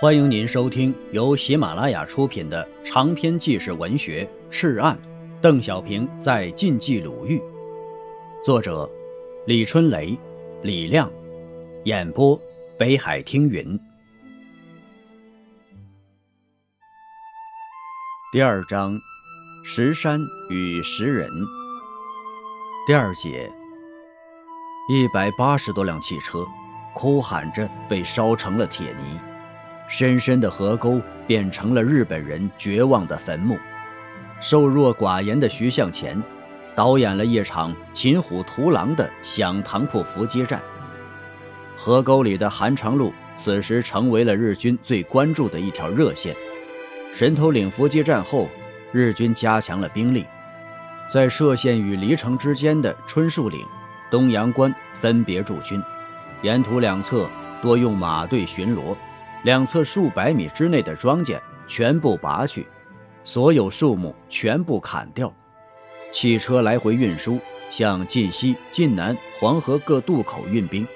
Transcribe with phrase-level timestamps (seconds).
[0.00, 4.96] 欢迎您收听由喜马拉雅出品的长篇纪实文学《赤案》，
[5.40, 7.42] 邓小平在晋冀鲁豫，
[8.44, 8.88] 作者
[9.44, 10.16] 李春雷、
[10.62, 11.10] 李亮，
[11.84, 12.40] 演播
[12.78, 13.76] 北海听云。
[18.30, 18.96] 第二章：
[19.64, 21.28] 石山与石人。
[22.86, 23.50] 第二节：
[24.88, 26.46] 一百八十多辆汽车，
[26.94, 29.27] 哭喊着被烧成了铁泥。
[29.88, 33.58] 深深的河沟变成了日本人绝望的坟墓。
[34.40, 36.22] 瘦弱寡言的徐向前，
[36.74, 40.62] 导演了一场擒虎屠狼的响堂铺伏击战。
[41.74, 46.36] 河沟里的韩长路此时成为了日军最关注的一条热线。
[47.12, 48.46] 神头岭伏击战后，
[48.92, 50.26] 日军加强了兵力，
[51.10, 53.64] 在歙县与黎城之间的春树岭、
[54.10, 55.82] 东阳关分别驻军，
[56.42, 57.26] 沿途两侧
[57.62, 58.94] 多用马队巡逻。
[59.44, 62.66] 两侧数百米之内的庄稼全部拔去，
[63.24, 65.32] 所有树木全部砍掉，
[66.10, 67.38] 汽车来回运输，
[67.70, 70.86] 向晋西、晋南、黄河各渡口运兵。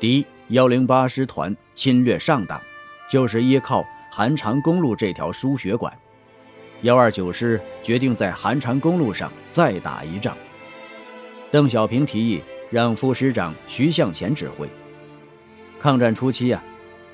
[0.00, 2.60] 敌幺零八师团侵略上党，
[3.10, 5.92] 就是依靠韩长公路这条输血管。
[6.82, 10.34] 幺二九师决定在韩长公路上再打一仗。
[11.50, 14.66] 邓小平提议让副师长徐向前指挥。
[15.78, 16.62] 抗战初期呀。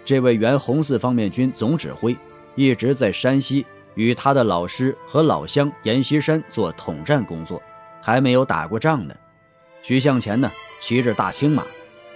[0.04, 2.14] 这位原红四方面军总指挥
[2.54, 7.62] 一直在山西与他的老师和老乡阎锡山做统战工作，
[8.02, 9.14] 还没有打过仗呢。
[9.82, 11.64] 徐向前呢，骑着大青马，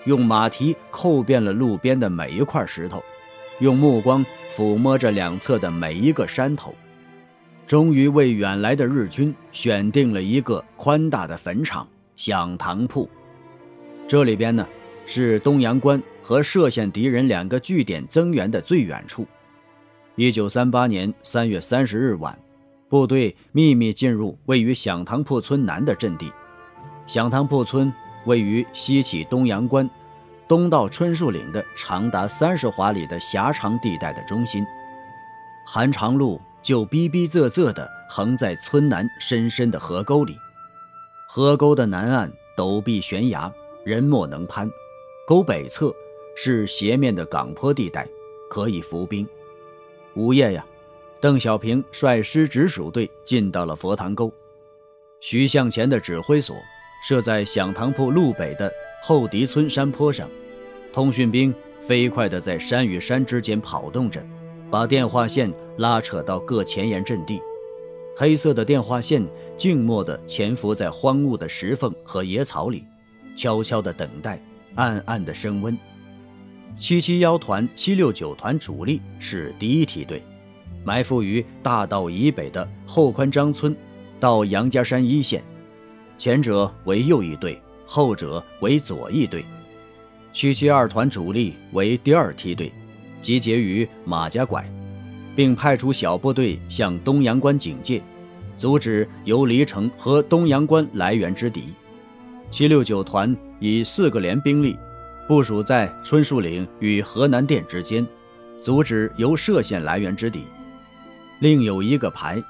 [0.05, 3.03] 用马蹄叩遍了路边的每一块石头，
[3.61, 6.75] 用目光抚摸着两侧的每一个山头，
[7.67, 13.09] 终于为远来的日军选定了一个宽大的坟场——响堂铺。
[14.07, 14.67] 这里边呢。
[15.11, 19.27] 是东阳关和歙县敌人两个据点增援的最远处。
[20.17, 22.39] 一九三八年三月三十日晚，
[22.91, 26.31] 部队秘密进入位于响堂铺村南的阵地。
[27.07, 27.91] 响堂铺村
[28.27, 29.89] 位于西起东阳关，
[30.47, 34.63] 东到春树岭的长达三十华里的狭长地带的中心。
[35.65, 40.37] 韩长路就逼逼仄仄地横在村南深深的河沟里。
[41.27, 43.51] 河沟的南岸陡壁悬崖，
[43.87, 44.69] 人莫能攀。
[45.29, 45.95] 沟北侧
[46.35, 48.09] 是斜面的岗坡地带，
[48.49, 49.29] 可以伏兵。
[50.15, 50.65] 午夜呀，
[51.21, 54.33] 邓小平率师直属队进到了佛堂沟。
[55.21, 56.57] 徐向前的指挥所
[57.07, 58.73] 设在响堂铺路北的
[59.03, 60.27] 后敌村山坡上，
[60.95, 64.25] 通讯兵飞快地在山与山之间跑动着，
[64.71, 67.39] 把电话线拉扯到各前沿阵地。
[68.17, 69.23] 黑色的电话线
[69.59, 72.83] 静默地潜伏在荒芜的石缝和野草里，
[73.37, 74.43] 悄悄地等待。
[74.79, 75.77] 暗暗的升温。
[76.79, 80.23] 七七幺团、七六九团主力是第一梯队，
[80.85, 83.77] 埋伏于大道以北的后宽张村
[84.21, 85.43] 到杨家山一线，
[86.17, 89.45] 前者为右翼队，后者为左翼队。
[90.33, 92.73] 七七二团主力为第二梯队，
[93.21, 94.65] 集结于马家拐，
[95.35, 98.01] 并派出小部队向东阳关警戒，
[98.57, 101.65] 阻止由黎城和东阳关来源之敌。
[102.53, 103.37] 七六九团。
[103.61, 104.79] 以四个连兵力
[105.27, 108.07] 部署在春树岭与河南店之间，
[108.63, 110.45] 阻止由歙县来源之敌。
[111.41, 112.43] 另有一个排，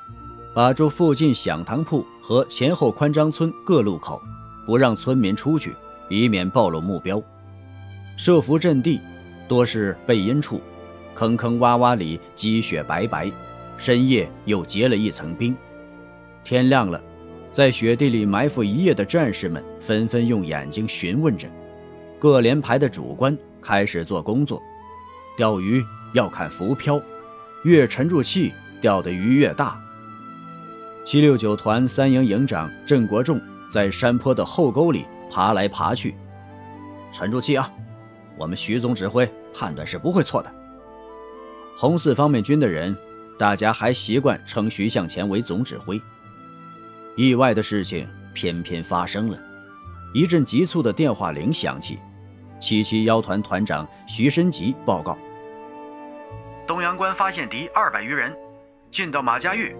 [0.55, 4.23] 把住附近响堂铺和前后宽张村各路口，
[4.67, 5.75] 不让村民出去，
[6.09, 7.23] 以免暴露目标。
[8.17, 9.01] 设伏阵地
[9.49, 10.61] 多是背阴处，
[11.15, 13.31] 坑坑洼洼里积雪白白，
[13.77, 15.57] 深夜又结了一层冰。
[16.45, 17.01] 天亮了。
[17.51, 21.49] 在雪地里埋伏一夜的战士们纷纷用眼睛询问着，
[22.19, 24.63] 各连排的主官开始做工作。
[25.37, 25.83] 钓鱼
[26.15, 27.01] 要看浮漂，
[27.65, 29.81] 越沉住气，钓的鱼越大。
[31.05, 36.15] 七六九团三营营长郑国仲在山坡的后沟里爬来爬去。
[37.11, 37.73] 沉住气啊，
[38.37, 40.53] 我们徐总指挥判断是不会错的。
[41.79, 42.95] 红四方面军的人，
[43.39, 45.99] 大家还习惯称徐向前为总指挥。
[47.19, 49.37] 意外的事情偏偏发生了，
[50.15, 51.99] 一阵急促的电话铃响起。
[52.61, 55.19] 七七幺团团长徐申吉报告：
[56.65, 58.33] 东阳关发现敌二百余人，
[58.93, 59.75] 进到马家峪，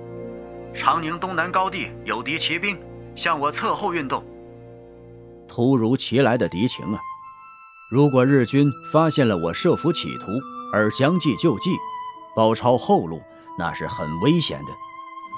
[0.75, 2.77] 长宁东南高地有敌骑兵
[3.15, 4.21] 向我侧后运动。
[5.47, 6.99] 突如其来的敌情啊！
[7.89, 10.27] 如果日军发现了我设伏企图
[10.73, 11.77] 而将计就计，
[12.35, 13.23] 包抄后路，
[13.57, 14.73] 那是很危险的。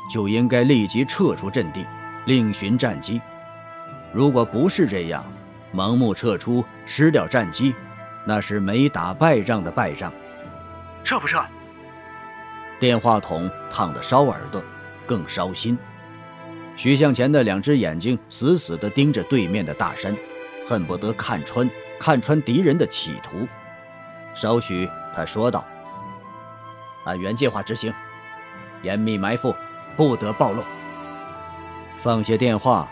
[0.08, 1.84] 就应该立即撤出阵地，
[2.26, 3.20] 另寻战机。
[4.12, 5.24] 如果不是这样，
[5.74, 7.74] 盲目撤出，失掉战机，
[8.24, 10.12] 那是没打败仗的败仗。
[11.04, 11.42] 撤不撤？
[12.78, 14.62] 电话筒烫得烧耳朵，
[15.06, 15.78] 更烧心。
[16.76, 20.16] 徐向前的两只眼睛死死地盯着对面的大山，
[20.66, 21.68] 恨不得看穿
[21.98, 23.46] 看穿敌人的企图。
[24.34, 25.64] 稍许，他说道
[27.04, 27.92] ：“按原计划执行，
[28.82, 29.54] 严密埋伏，
[30.00, 30.64] 不得暴露。”
[32.00, 32.90] 放下电话，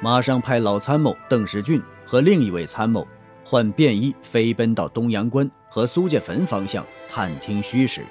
[0.00, 3.06] 马上派老参谋邓世俊和另一位参谋
[3.44, 8.04] 换便衣飞奔到东阳关和苏家坟方向探听虚实，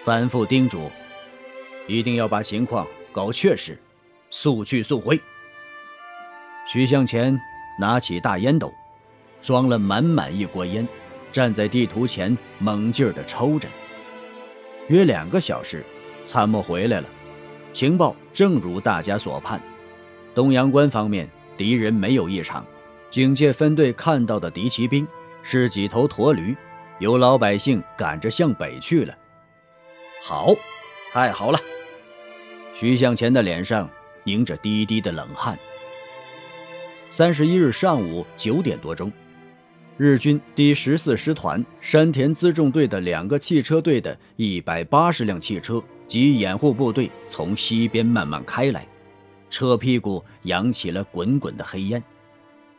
[0.00, 0.90] 反复叮嘱
[1.86, 3.78] ：“一定要把情况搞确实。”
[4.30, 5.20] 速去速回。
[6.66, 7.38] 徐向前
[7.78, 8.72] 拿起大烟斗，
[9.42, 10.88] 装了满满一锅烟，
[11.30, 13.68] 站在地图前猛劲儿地抽着。
[14.88, 15.84] 约两个小时，
[16.24, 17.08] 参谋回来了，
[17.72, 19.60] 情报正如大家所盼，
[20.34, 22.64] 东阳关方面敌人没有异常。
[23.10, 25.06] 警戒分队看到的敌骑兵
[25.42, 26.56] 是几头驼驴，
[26.98, 29.16] 有老百姓赶着向北去了。
[30.22, 30.54] 好，
[31.12, 31.58] 太好了！
[32.74, 33.88] 徐向前的脸上。
[34.24, 35.58] 迎着滴滴的冷汗。
[37.10, 39.10] 三十一日上午九点多钟，
[39.96, 48.84] 日军第十四师团山田辎重队的两个汽车队的一百八十辆汽车及掩护部队从西边慢慢开来，
[49.48, 52.02] 车屁股扬起了滚滚的黑烟，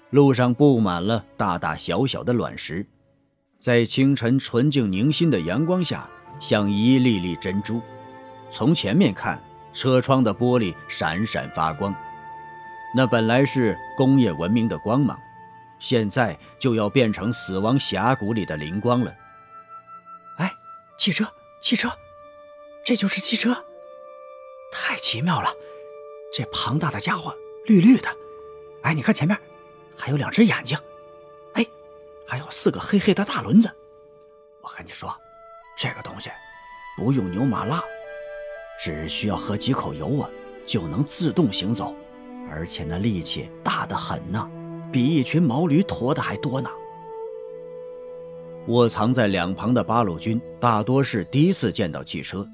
[0.09, 2.85] 路上布满了大大小小的卵石，
[3.57, 6.09] 在清晨纯净凝心的阳光下，
[6.39, 7.79] 像一粒粒珍珠。
[8.51, 9.41] 从前面看。
[9.71, 11.95] 车窗的玻璃闪闪发光，
[12.95, 15.17] 那本来是工业文明的光芒，
[15.77, 19.13] 现在就要变成死亡峡谷里的灵光了。
[20.37, 20.51] 哎，
[20.97, 21.23] 汽车，
[21.61, 21.87] 汽车，
[22.83, 23.65] 这就是汽车，
[24.71, 25.53] 太奇妙了！
[26.31, 27.35] 这庞大的家伙，
[27.65, 28.09] 绿绿的。
[28.81, 29.37] 哎，你看前面，
[29.95, 30.77] 还有两只眼睛。
[31.53, 31.65] 哎，
[32.25, 33.69] 还有四个黑黑的大轮子。
[34.61, 35.15] 我跟你说，
[35.77, 36.29] 这个东西
[36.97, 37.83] 不用牛马拉。
[38.79, 40.29] 只需要喝几口油啊，
[40.65, 41.93] 就能自动行走，
[42.49, 44.49] 而且那力气大得很呢，
[44.91, 46.69] 比一群毛驴驮的还多呢。
[48.67, 52.47] 卧藏在两旁的八路军大多是第一次见到汽车。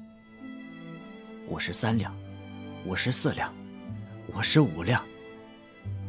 [1.48, 2.14] 五十三辆，
[2.84, 3.52] 五十四辆，
[4.34, 5.02] 五十五辆。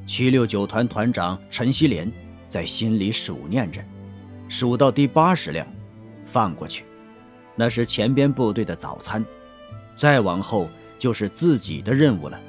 [0.05, 2.11] 七六九团团长陈锡联
[2.47, 3.83] 在心里数念着，
[4.47, 5.67] 数到第八十辆，
[6.25, 6.85] 放过去，
[7.55, 9.23] 那是前边部队的早餐。
[9.95, 12.39] 再往后就是自己的任务了。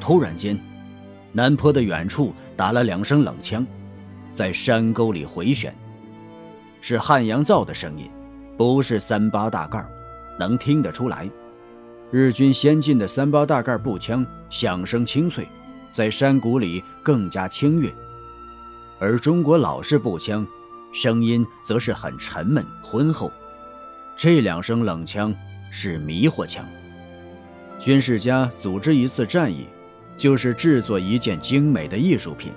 [0.00, 0.58] 突然间，
[1.32, 3.66] 南坡的远处打了两声冷枪，
[4.32, 5.74] 在山沟里回旋，
[6.80, 8.08] 是汉阳造的声音，
[8.56, 9.86] 不是三八大盖，
[10.38, 11.30] 能听得出来。
[12.10, 15.46] 日军先进的三八大盖步枪响声清脆，
[15.92, 17.92] 在山谷里更加清越，
[18.98, 20.46] 而中国老式步枪
[20.92, 23.30] 声音则是很沉闷浑厚。
[24.16, 25.34] 这两声冷枪
[25.70, 26.64] 是迷惑枪。
[27.78, 29.66] 军事家组织一次战役，
[30.16, 32.52] 就是制作一件精美的艺术品，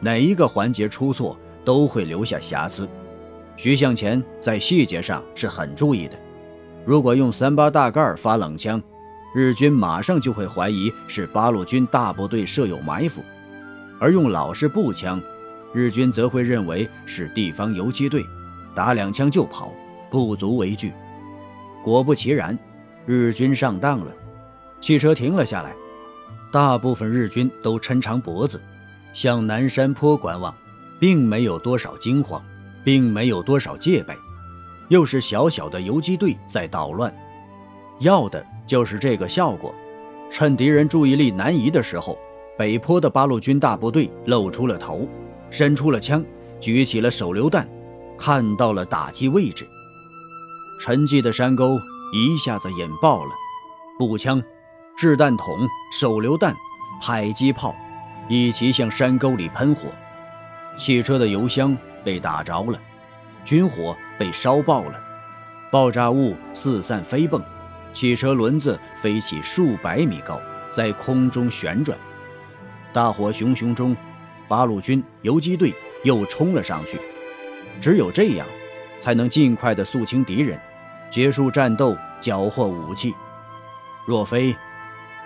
[0.00, 2.86] 哪一个环节出错都会留下瑕疵。
[3.62, 6.18] 徐向前在细节上是很注意的。
[6.86, 8.82] 如果用三八大盖发冷枪，
[9.34, 13.20] 日军马上就会怀疑是八路军大部队设有埋伏；
[14.00, 15.20] 而用老式步枪，
[15.74, 18.24] 日军则会认为是地方游击队，
[18.74, 19.70] 打两枪就跑。
[20.10, 20.92] 不足为惧。
[21.84, 22.58] 果不其然，
[23.04, 24.10] 日军上当了。
[24.80, 25.74] 汽车停了下来，
[26.50, 28.58] 大部分日军都抻长脖子，
[29.12, 30.52] 向南山坡观望，
[30.98, 32.42] 并没有多少惊慌，
[32.84, 34.14] 并没有多少戒备。
[34.88, 37.14] 又是小小的游击队在捣乱，
[38.00, 39.74] 要的就是这个效果。
[40.30, 42.18] 趁敌人注意力南移的时候，
[42.58, 45.08] 北坡的八路军大部队露出了头，
[45.50, 46.24] 伸出了枪，
[46.58, 47.68] 举起了手榴弹，
[48.18, 49.66] 看到了打击位置。
[50.80, 51.78] 沉寂的山沟
[52.12, 53.30] 一下子引爆了，
[53.98, 54.42] 步枪、
[54.96, 55.46] 掷弹筒、
[55.92, 56.54] 手榴弹、
[57.00, 57.74] 迫击炮
[58.28, 59.88] 一齐向山沟里喷火，
[60.76, 62.78] 汽车的油箱被打着了，
[63.44, 65.00] 军火被烧爆了，
[65.70, 67.42] 爆炸物四散飞蹦，
[67.92, 70.40] 汽车轮子飞起数百米高，
[70.72, 71.96] 在空中旋转。
[72.92, 73.96] 大火熊熊中，
[74.48, 77.00] 八路军游击队又冲了上去，
[77.80, 78.46] 只有这样，
[78.98, 80.60] 才能尽快的肃清敌人。
[81.10, 83.14] 结束战斗，缴获武器。
[84.06, 84.54] 若非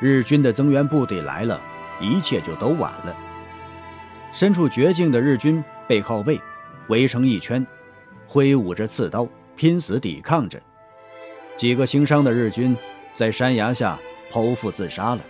[0.00, 1.60] 日军的增援部队来了，
[2.00, 3.14] 一切就都晚了。
[4.32, 6.40] 身处绝境的日军背靠背，
[6.88, 7.66] 围成一圈，
[8.26, 9.26] 挥舞着刺刀，
[9.56, 10.60] 拼死抵抗着。
[11.56, 12.76] 几个轻伤的日军
[13.14, 13.98] 在山崖下
[14.30, 15.24] 剖腹自杀了，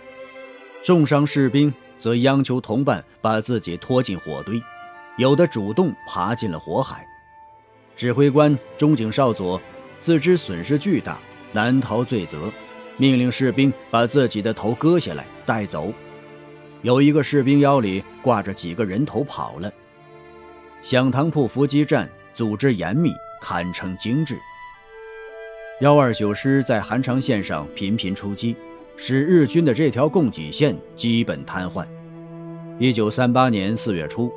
[0.83, 4.61] 重伤士兵则央求同伴把自己拖进火堆，
[5.17, 7.05] 有的主动爬进了火海。
[7.95, 9.61] 指挥官中井少佐
[9.99, 11.19] 自知损失巨大，
[11.53, 12.51] 难逃罪责，
[12.97, 15.93] 命令士兵把自己的头割下来带走。
[16.81, 19.71] 有一个士兵腰里挂着几个人头跑了。
[20.85, 23.11] 响堂铺伏击战组织严密，
[23.41, 24.37] 堪称精致。
[25.81, 28.55] 幺二九师在韩长线上频频出击，
[28.95, 31.87] 使日军的这条供给线基本瘫痪。
[32.77, 34.31] 一九三八年四月初，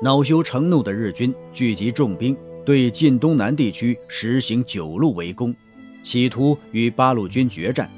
[0.00, 5.52] 恼羞成怒的日军聚集重兵，对晋东南地区实行九路围攻，
[6.04, 7.90] 企图与八路军决战。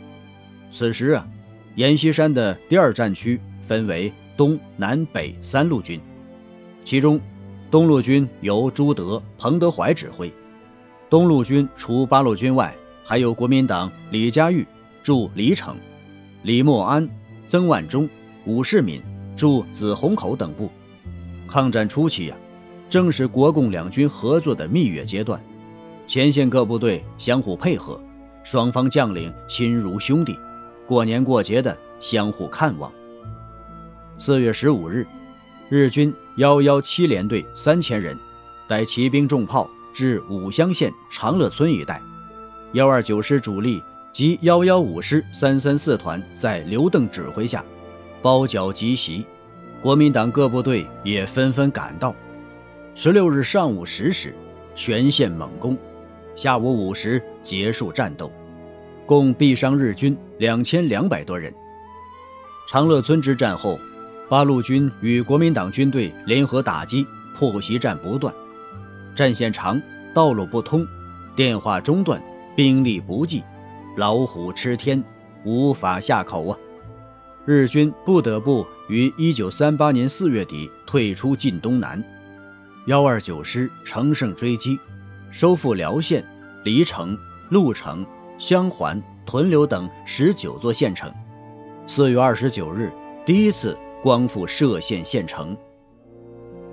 [0.70, 1.28] 此时啊，
[1.74, 6.00] 阎锡山的第二战区分为东南北三路军，
[6.84, 7.20] 其中。
[7.72, 10.30] 东路军由朱德、彭德怀指挥，
[11.08, 14.66] 东路军除八路军外，还有国民党李佳玉
[15.02, 15.74] 驻黎城、
[16.42, 17.08] 李默安、
[17.48, 18.06] 曾万钟、
[18.44, 19.00] 武世敏
[19.34, 20.70] 驻紫虹口等部。
[21.48, 22.36] 抗战初期呀，
[22.90, 25.42] 正是国共两军合作的蜜月阶段，
[26.06, 27.98] 前线各部队相互配合，
[28.44, 30.38] 双方将领亲如兄弟，
[30.86, 32.92] 过年过节的相互看望。
[34.18, 35.06] 四月十五日。
[35.70, 38.18] 日军幺幺七联队三千人，
[38.66, 42.00] 带骑兵重炮至武乡县长乐村一带。
[42.72, 47.62] 幺二九师主力及幺幺五师三三四团在刘邓指挥下，
[48.22, 49.26] 包饺急袭。
[49.82, 52.14] 国民党各部队也纷纷赶到。
[52.94, 54.34] 十六日上午十时，
[54.74, 55.76] 全线猛攻，
[56.34, 58.32] 下午五时结束战斗，
[59.04, 61.52] 共毙伤日军两千两百多人。
[62.66, 63.78] 长乐村之战后。
[64.32, 68.34] 八路军与国民党军队联合打击，破袭战不断，
[69.14, 69.78] 战线长，
[70.14, 70.86] 道路不通，
[71.36, 72.18] 电话中断，
[72.56, 73.44] 兵力不济，
[73.98, 75.04] 老虎吃天，
[75.44, 76.58] 无法下口啊！
[77.44, 82.02] 日军不得不于一九三八年四月底退出晋东南。
[82.86, 84.80] 幺二九师乘胜追击，
[85.30, 86.24] 收复辽县、
[86.64, 87.14] 黎城、
[87.50, 88.02] 鹿城、
[88.38, 91.12] 襄垣、屯留等十九座县城。
[91.86, 92.90] 四月二十九日，
[93.26, 93.76] 第一次。
[94.02, 95.56] 光复歙县县城。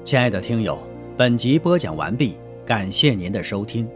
[0.04, 0.80] 亲爱的听友，
[1.16, 3.88] 本集播讲完毕，感谢您的收听。